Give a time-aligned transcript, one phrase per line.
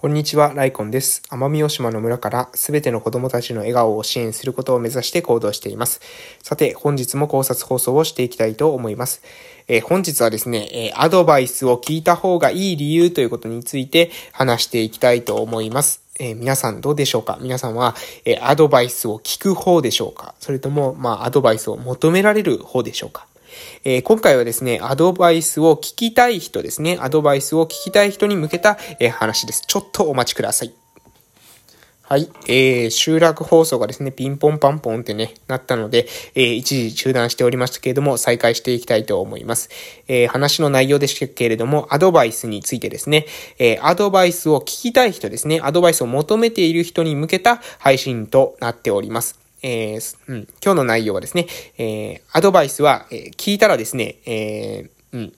[0.00, 1.22] こんにちは、ライコンです。
[1.28, 6.00] 奄美大島の村からすべての子供たちの笑顔を支援することを目指して行動しています。
[6.40, 9.22] さて、本日も考察放送をしていきたいと思います。
[9.66, 16.00] えー、本日はですね、えー、アドバイスを聞いた方がいい理由ということについて話していきたいと思います。
[16.20, 17.36] えー、皆さんどうでしょうか？
[17.40, 20.36] 皆さんは、えアドバイスを聞く方でしょうか？
[20.38, 23.26] それとも、まあ、アドバイスを求められる方でしょうか？
[23.84, 26.98] えー、今回はですね、アドバイスを聞きたい人ですね。
[27.00, 29.64] アドバイスを聞きたい人に向けた、えー、話です。
[29.66, 30.72] ちょっとお待ちください。
[32.08, 32.30] はい。
[32.46, 39.68] えー、集落放送がですね、ピンポンパンポンってね、なったので、えー、一時中断しておりましたけれども、再開していきたいと思います。
[40.08, 43.26] えー、話の内容でしたけれども、アドバイスについてですね、
[43.58, 49.47] えー、アドバイスを聞きたい人ですね、アドバイスを求めている人に向けた配信となっております。
[49.62, 51.46] えー、うん、今日の内容はですね、
[51.78, 55.32] えー、アドバイスは、えー、聞いたらですね、え、うん、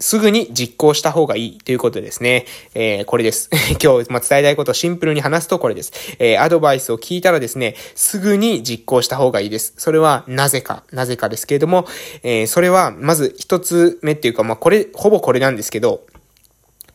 [0.00, 2.46] すぐに実行した方がいいということですね。
[2.74, 3.50] えー、これです。
[3.82, 5.92] 今日、ま伝えたいことをシンプルに話すとこれです。
[6.18, 9.74] えー、アドバイスを聞いたらですね、すぐに実行した方がいいです。
[9.76, 11.86] それはなぜか、なぜかですけれども、
[12.22, 16.02] えー、それはまず一つ目っていうか、まあ、これ、ほぼこれなんですけど、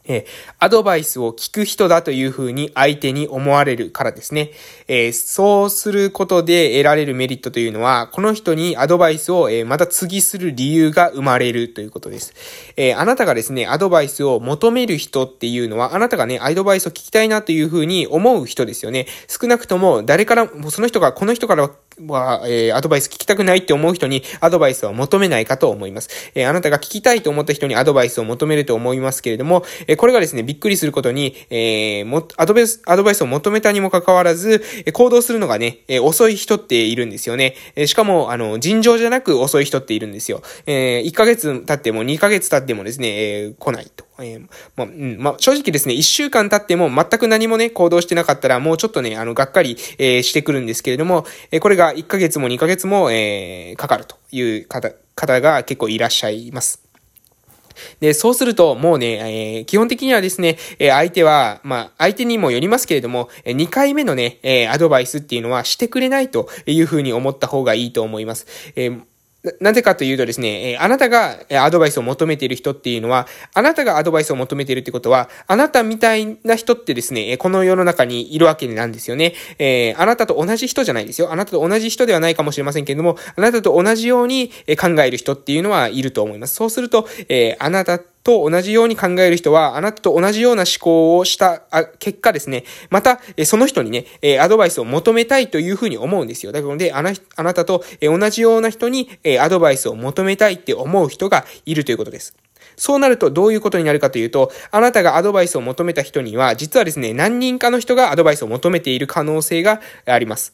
[0.06, 0.26] え、
[0.60, 4.52] アドバイスを聞く人だというふうに相手に思われるからですね。
[4.88, 12.34] え、そうすることで得られるメリットというのは、この人にアドバイスを、え、また次する理由が生まれるということです。
[12.76, 19.08] えあなたがですね、アドバイスを求める人っていうのは、あなたがね、アドバイスを聞きたいなというふうに思う人ですよね。
[19.28, 21.70] 少なくとも誰からも、その人が、この人から
[22.08, 26.10] は、えー、アドバイス聞きたくないって思う人にアドバイスは求めないかと思います。
[26.36, 37.56] えー、あなたが聞きたいと思った人にアドバイスを求めると思いますけれども、えー、これがですね、びっくりすることに、えー、も、アドバイス、アドバイスを求めたにもかかわらず、え、行動するのがね、え、遅い人っているんですよね。
[37.76, 40.42] え、しかも、あの、尋常じゃなく遅い人っているんですよ。
[40.66, 44.06] え、1ヶ月経っても2ヶ月経ってもですね、えー、来ないと。
[44.20, 56.84] えー、まあ、うん、まあ、正直ですね、一週間経っても全く何もね、行動してなかったら、もうちょっとね、あの、がっかり、えー、してくるんですけれども、えー、これが1ヶ月も2ヶ月も、えー、かかるという方、方が結構いらっしゃいます。
[58.00, 68.46] で、そうすると、もうね、えー、基本的にはですね、えー、相手は、まあ、相手にもよりますけれども、え2回目のね、えー、アドバイスっていうのはしてくれないというふうに思った方がいいと思います。
[68.76, 69.02] えー
[69.60, 79.34] なぜかというとですね、えあなたがアドバイスを求めている人っていうのは、あなたがアドバイスを求めているってことは、あなたみたいな人ってですね、この世の中にいるわけなんですよね。
[79.60, 81.30] えー、あなたと同じ人じゃないですよ。
[81.32, 84.50] あなたと同じ人ではないかもしれませんけれども、あなたと同じように
[84.80, 86.56] 考える人っていうのはいると思います。
[86.56, 91.64] そうすると、えー、あなたと同じように考える人は、あなたと同じような思考をした
[92.00, 94.06] 結果ですね、また、その人にね、
[94.40, 96.52] アドバイスを求めたいというふうに思うんですよ。
[96.52, 102.34] だからで、あなあなたと同じような人にアドバイスを求めたいって思う人がいるということです。
[102.76, 110.54] そうなるとどういうことになるかというと、あなたがアドバイスを求めた人には、実はですね、何人かの人がアドバイスを求めている可能性があります。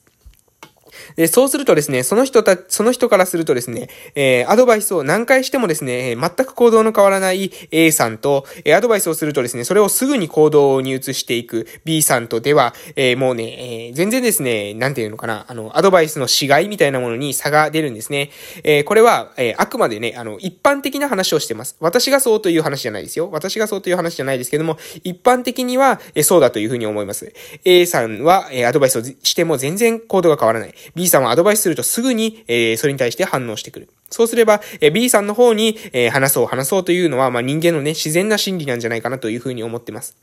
[1.16, 18.32] で、そうするとですね、その人た、その人からするとですね、えー、アドバイスを何回してもですね、全く行動の変わらない A さんと、え、アドバイスをするとですね、それをすぐに行動に移していく B さんとでは、えー、もうね、えー、全然ですね、なんていうのかな、あの、アドバイスの死骸みたいなものに差が出るんですね。
[18.64, 21.76] え、これは、え、あくまでね、あの、一般的な話をしてます。
[21.80, 23.30] 私がそうという話じゃないですよ。
[23.32, 27.34] 私がそうという話じゃないですけども、一般的には、え、そうだというふうに思います。
[27.66, 30.74] A さんは、え、アドバイスをしても全然行動が変わらない。
[30.96, 33.90] B さんはアドバイスするとすぐに、え、それに対して反応してくる。
[34.10, 40.18] そうすれば、え B さんの方に、え話そう話そうというのは、まあ、人間のね、自然な心理なんじゃないかなというふうに思ってます。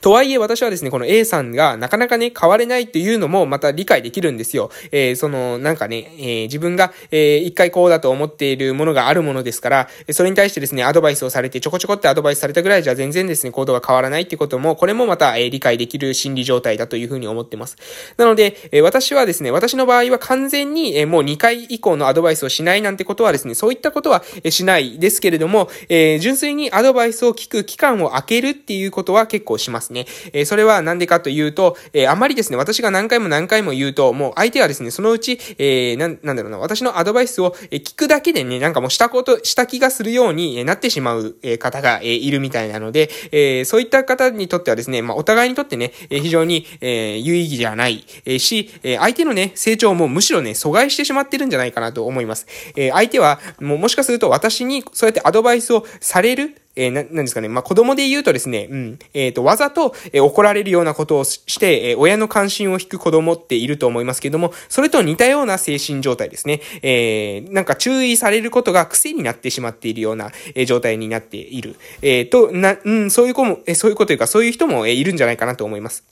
[0.00, 4.70] とはいえ私はですね、この A さんがなかなかね、変われないっていうのもまた理解できるんですよ。
[4.92, 17.76] えー、その、なんかね、えー、自分が、えー、一回こうだと思っているものがあるものですから、それに対してですね、アドバイスをされて、ちょこちょこってアドバイスされたぐらいじゃ全然ですね、行動が変わらないってことも、これもまた、えー、理解できる心理状態だというふうに思ってます。
[18.16, 30.06] なので、えー、私はですね、私の場合は完全に、えー、もう2回以降のアドバイスをしないなんてことはですね、そういったことは、えー、しないですけれども、えー、純粋にアドバイスを聞く期間を空けるっていうことは結構しますね。
[30.32, 48.04] えー、それはなんでかというと、えー、あまりですね、私が何回も何回も言うと、もう相手はですね、そのうち、えー、なん、なんだろうな、私のアドバイスを聞くだけでね、なんかもうしたこと、した気がするようになってしまう方がいるみたいなので、えー、そういった方にとってはですね、まあ、お互いにとってね、非常に、えー、有意義じゃない
[48.38, 52.46] し、相手のね、成長もむしろね、阻害してしまってるんじゃないかなと思います。
[52.76, 66.60] えー、相手は、もうもしかすると私にそうやってアドバイスをされるえー、な、なんですかね、まあ、子供で言うとですね、うん、えっ、ー、と、わざと、えー、怒られるようなことをして、え、親の関心を引く子供っていると思いますけども、それと似たような精神状態ですね。
[66.82, 71.74] えー、なんか注意されることが癖になってしまっているような、え、状態になっている。
[72.00, 76.04] えー、と、な、うん、そういう子も、え、そういう子というか、そういう人も、え、いるんじゃないかなと思います。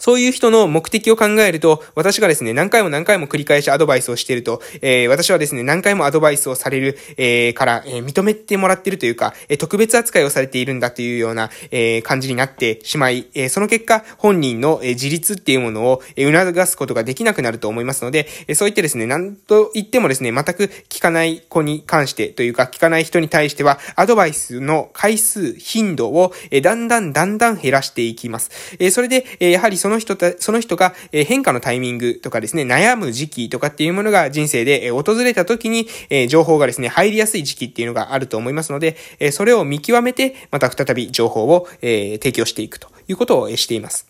[0.00, 28.50] そういう人の目的を考えると、私がですね、何回も何回も繰り返しアドバイスをしていると、えー、私はですね、何回もアドバイスをされる、えー、から、えー、認めてもらっているというか、え特別扱いをされているんだというような、え感じになってしまい、えその結果、本人の、え自立っていうものを、え促すことができなくなると思いますので、えそういってですね、何と言ってもですね、全く聞かない子に関してというか、聞かない人に対しては、アドバイスの回数、頻度を、えだんだんだんだん減らしていきます。
[28.78, 35.88] えそれで、えやはりその人た、その人が変化のタイミングとかですね、悩む時期とかっていうものが人生で訪れた時に、
[36.28, 38.96] 情報がですね、入りやすい時期っていうのがあると思いますので、
[39.32, 44.08] それを見極めて、また再び情報を提供していくということをしています。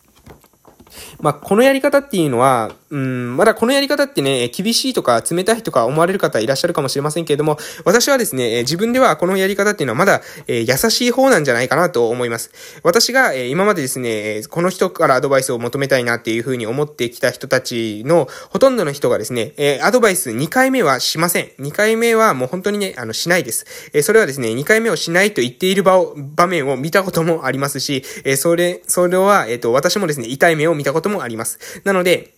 [1.19, 12.51] まあ、このやり方っていうのは、うん、まだこのやり方ってね、厳しいとか冷たいとか思われる方いらっしゃるかもしれませんけれども、私はですね、自分ではこのやり方っていうのはまだ、え優しい方なんじゃないかなと思います。
[12.83, 21.51] 私が、え今までですね、この人からアドバイスを求めたいなっていうふうに思ってきた人たちのほとんどの人がですね、えアドバイス2回目はしません。
[21.59, 23.65] 2回目はもう本当にね、あの、しないです。
[23.93, 31.81] えそれはですね、2回目をしないと言っている場を、場面を見たこともありますし、えそれ、それは、えっ、と、私もですね、痛い目を見たこともあります。
[31.85, 32.33] なので、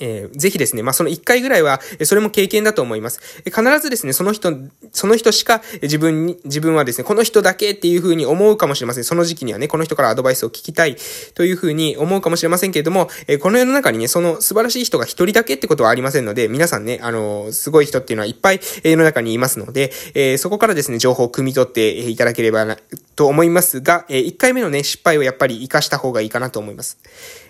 [0.00, 3.20] えー、ぜひですね、まあ、その一回ぐらいは、それも経験だと思います。
[3.44, 4.52] 必ずですね、その人、
[4.92, 9.04] その人しか自分に、自分はですね、この人だけっていうふうに思うかもしれません。
[9.04, 10.96] その時期にはね、この人からアドバイスを聞きたい
[11.34, 22.76] というふうに思うかもしれませんけれども、え、この世の中にね、その素晴らしい人が一人だけってことはありませんので、皆さんね、あの、すごい人っていうのはいっぱい世の中にいますので、え、そこからですね、情報を汲み取っていただければな、
[23.16, 26.98] と思いますが、えー、一回目のね、失敗をやっぱり活かした方がいいかなと思います。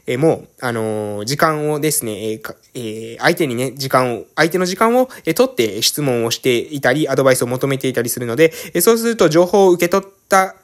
[0.06, 2.33] え、もう、あの、時間をですね、
[2.74, 10.56] えー、相手にね、時間を、相手の時間を、えー、取って質問をしていたり、アドバイスを求めていたりするので、えー、そうすると情報を受け取った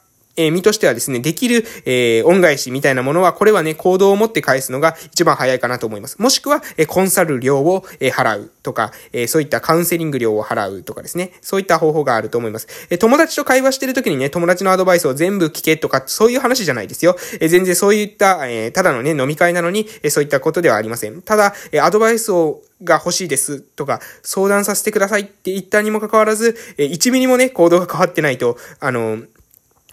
[0.47, 6.17] え、身としてはですね、できる、え、恩返しみたいなものは、これはね、行動を持って返すのが一番早いかなと思います。
[6.19, 12.69] もしくは、え、コンサル料を、え、払うとか、え、そういったカウンセリング料を払うとかですね、そういった方法があると思います。
[12.91, 17.17] え、友達と会話してる時にね、友達のアドバイスを全部聞けとか、そういう話じゃないですよ。
[17.41, 21.23] え、全然そういった、え、ただのね、飲み会なのに、え、そういったことではありません。
[21.23, 29.19] ただ、え、アドバイスをが欲しいですとか、相談させてくださいって言ったにもかかわらず、え1ミリもね、行動が変わってないと、あの、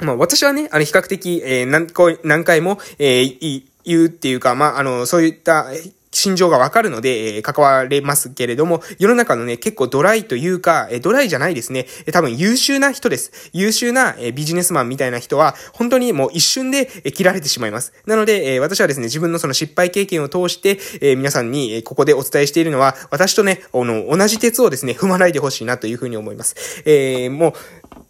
[0.01, 5.67] まあ私はね、あの比較的、えー、何回、何回も、えー、言うっていうか、まああの、そういった、
[6.17, 11.85] 心情がわかるので、えー、関われますけれども、世の中のね、結構ドライというか、えー、ドライじゃないですね。
[12.05, 13.51] えー、多分優秀な人です。
[13.53, 17.93] 優秀な、えー、ビジネスマンみたいな人は、本当にもう一瞬で、えー、切られてしまいます。
[18.05, 26.55] なので、えー、私はですね、自分のその失敗経験を通して、えー、皆さんに、えー、ここでお伝えしているのは、私とね、あの、同じ鉄をですね、踏まないでほしいなというふうに思います。
[26.85, 27.53] えー、もう、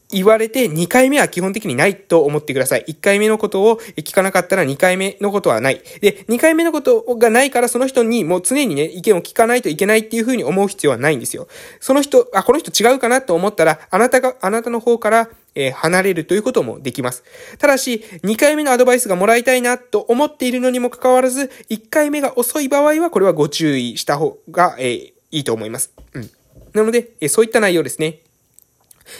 [0.10, 2.86] 言われて2回目は基本的にないと思ってください。
[2.88, 5.82] 1回目のことを聞かなかったら2回目のことはない。
[6.02, 11.48] で、2回目のことがないからその人にもう常にね、意見を聞かないといけないっていうふうに思う必要はないんですよ。
[11.80, 17.24] その人、あ、この人違うかなと思ったら、あなたが、あなたの方から、え、離れるということもできます。
[17.58, 25.92] ただし、2回目のアドバイスがもらいたいなと思っているのにもかかわらず、1回目が遅い場合は、これはご注意した方が、えー、いいと思います。
[26.14, 26.30] うん。
[26.74, 28.20] なので、えそういった内容ですね。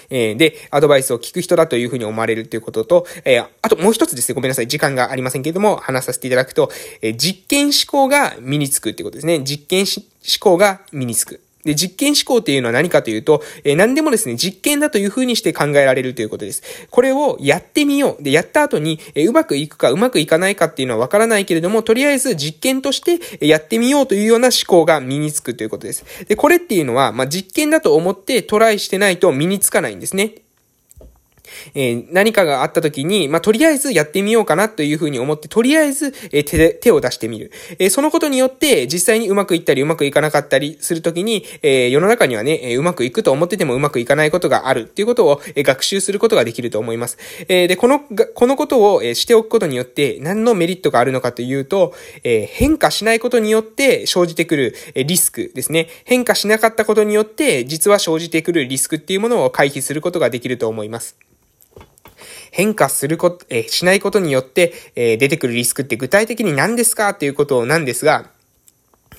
[0.10, 6.72] えー、で、アドバイスを聞く人だというふうに思われるということと、えー、あともう一つですね、ごめんなさい、時間がありませんけれども、話させていただくと、
[7.02, 9.40] えー、実験思考が身につくっていうことですね。
[9.44, 10.06] 実験思
[10.40, 11.42] 考が身につく。
[11.68, 16.64] で、実験思考っていうのは何かというと、えー、何でもですね、実験だという風にして考えられるということです。
[16.90, 18.24] これをやってみよう。
[18.24, 26.06] で、やった後に、えー、うまくいくかうまくいかないかっていうのはわからないけれども、とりあえず実験としてやってみようというような思考が身につくということです。
[26.30, 30.47] で、これっていうのは、まあ、実験だと思ってトライしてないと身につかないんですね。
[31.74, 37.52] えー、何かがあった時に、まあ、とりあえずやってみようかなというふうに思って、とりあえず、えー、手で、手を出してみる。
[37.80, 47.18] えー、そのことによって、実際にうまくいったりうまくいかなかったりするときに、え世の中にはね、えうまくいくと思っててもうまくいかないことがあるっていうことを、え学習することができると思います。
[47.48, 55.88] えで、この、このことを、えしておくことによって、何のメリットがあるのかというと、え変化しないことによって生じてくる、えリスクですね。
[56.06, 61.18] 変化しなかったことによって、実は生じてくるリスクっていうものを回避することができると思います。
[62.52, 68.37] 変化すること、えしないことによって、え出てくるリスクって具体的に何ですかということなんですが、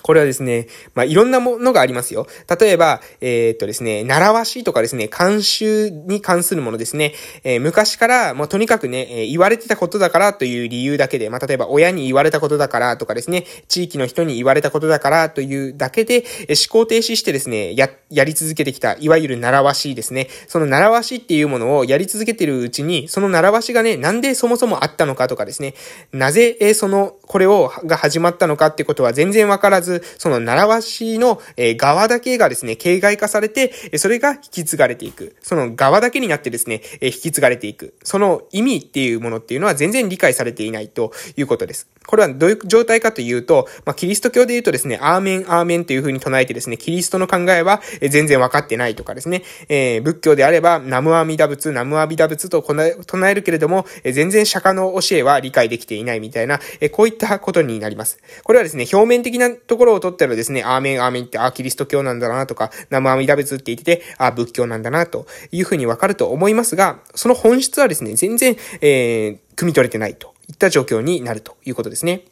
[0.09, 2.27] これはですね、まあ、いろんなものがありますよ。
[2.59, 7.13] 例えば、えー、っとですね、習わしとかですね、慣習に関するものですね。
[7.45, 20.29] えー、昔から、まあ、とにかくね、えー、言われてたことだからという理由だけで、まあ、例えば親に言われたことだからとかですね、地域の人に言われたことだからというだけで、えー、思考停止してですね、や、やり続けてきた、いわゆる習わしですね。
[20.47, 25.75] その習わしっていうものをやり続けてるうちに、その習わしがね、なんでそもそもあったのかとかですね、
[26.15, 35.37] なぜ、えー、その、これを、が始まったのかってことは全然わからず、その習わしの、え側だけがですね、形骸化されて、それが引き継がれていく。
[35.43, 37.95] その側だけになってですね、え引き継がれていく。
[38.03, 41.89] その意味っていうものっていうのは全然理解されていないということです。
[42.09, 56.61] これはどういう状態かというと、まあ、キリスト教で言うとですね、アーメン、アーメンという風に唱えてですね、キリストの考えは全然分かってないとかですね、えー、仏教であれば、ナムアミダ仏、ナムアビダ仏と唱えるけれども、全然釈迦の教えは理解できていないみたいな、
[56.93, 58.19] こういったことになります。
[58.43, 72.23] これはですね、表面的なところをとったらですね、アーメン、アーメンって、あ、キリスト教なんだなとか、ナムアミダ仏って言ってて、あ、仏教なんだなという風にわかると思いますが、その本質はですね、全然、えー、汲み取れてないといった状況になるということですね。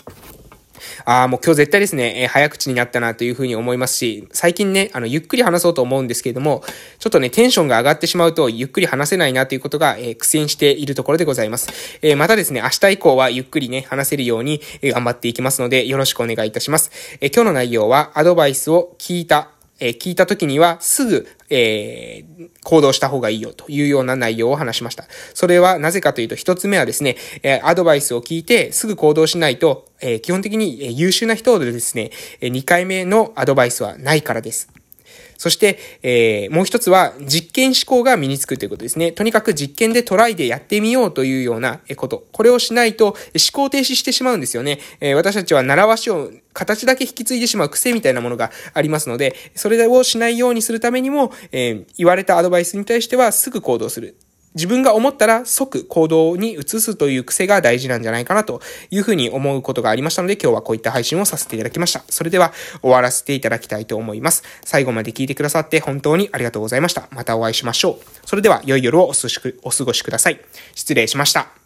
[1.04, 6.62] ああ、もう今日絶対ですね、えー、早口になったなというふうに思いますし、最近ね、あの、ゆっくり話そうと思うんですけれども、
[6.98, 11.68] ちょっとね、テンションが上がってしまうと、ゆっくり話せないなということが、えー、苦戦しているところでございます。
[12.02, 16.90] えー、またですね、明日以降はゆっくりね、話せるように、え、頑張っていきますので、よろしくお願いいたします。
[17.20, 25.04] え、今日の内容は、アドバイスを聞いた、え、聞いた時にはすぐ、えー、行動した方がいいよというような内容を話しました。
[25.34, 34.75] それはなぜかというと、一つ目はですね、え、アドバイスを聞いてすぐ行動しないと、え、基本的に優秀な人でですね、2回目のアドバイスはないからです。
[35.38, 39.12] そして、えー、もう一つは実験思考が身につくということですね。
[39.12, 42.26] とにかく実験でトライでやってみようというようなこと。
[42.32, 43.16] これをしないと思
[43.52, 44.80] 考停止してしまうんですよね。
[45.00, 54.16] えー、私たちは習わしを形だけ引き継いでしまう癖みたいなものがありますので、それをしないようにするためにも、えー、言われたアドバイスに対してはすぐ行動する。
[54.56, 58.60] 自分が思ったら即行動に移すという癖が大事なんじゃないかなと
[58.90, 62.02] いうふうに思うことがありましたので、今日はこういった配信をさせていただきました。
[62.08, 64.42] それでは終わらせていただきたいと思います。
[64.64, 67.08] 最後まで聞いてくださって本当にありがとうございました。
[67.12, 68.04] またお会いしましょう。
[68.26, 69.12] それでは良い夜を
[69.62, 70.40] お過ごしください。
[70.74, 71.65] 失礼しました。